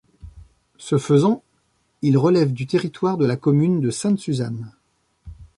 [0.79, 1.43] Ce faisant,
[2.01, 4.71] il relève du territoire de la commune de Sainte-Suzanne.